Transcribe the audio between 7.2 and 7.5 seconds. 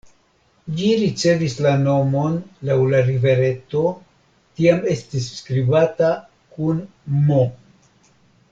"m".